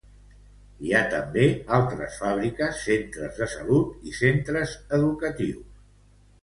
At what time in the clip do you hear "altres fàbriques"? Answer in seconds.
1.77-2.81